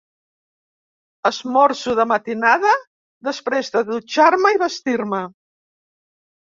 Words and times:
Esmorzo 1.31 1.93
de 2.01 2.07
matinada, 2.13 2.73
després 3.31 3.73
de 3.77 3.87
dutxar-me 3.95 4.57
i 4.59 4.61
vestir-me. 4.67 5.23